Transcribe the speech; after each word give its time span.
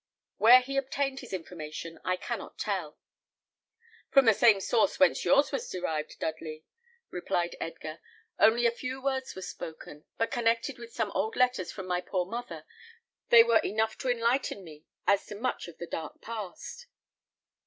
Where 0.37 0.61
he 0.61 0.77
obtained 0.77 1.19
his 1.19 1.31
information 1.31 1.99
I 2.03 2.15
cannot 2.17 2.57
tell." 2.57 2.97
"From 4.09 4.25
the 4.25 4.33
same 4.33 4.59
source 4.59 4.99
whence 4.99 5.23
yours 5.23 5.51
was 5.51 5.69
derived, 5.69 6.17
Dudley," 6.17 6.65
replied 7.11 7.55
Edgar. 7.59 7.99
"Only 8.39 8.65
a 8.65 8.71
few 8.71 8.99
words 8.99 9.35
were 9.35 9.43
spoken; 9.43 10.05
but 10.17 10.31
connected 10.31 10.79
with 10.79 10.91
some 10.91 11.11
old 11.11 11.35
letters 11.35 11.71
from 11.71 11.85
my 11.85 12.01
poor 12.01 12.25
mother, 12.25 12.65
they 13.29 13.43
were 13.43 13.59
enough 13.59 13.95
to 13.99 14.09
enlighten 14.09 14.63
me 14.63 14.85
as 15.05 15.23
to 15.27 15.35
much 15.35 15.67
of 15.67 15.77
the 15.77 15.85
dark 15.85 16.19
past." 16.19 16.87